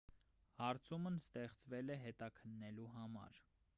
[0.61, 3.39] հարցումն ստեղծվել է հետաքննելու համար